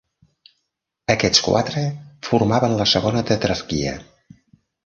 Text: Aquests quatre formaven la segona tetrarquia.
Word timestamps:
Aquests 1.15 1.43
quatre 1.49 1.83
formaven 2.31 2.75
la 2.81 2.91
segona 2.97 3.25
tetrarquia. 3.33 3.97